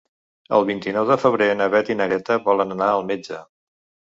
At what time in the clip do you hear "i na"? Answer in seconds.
1.95-2.07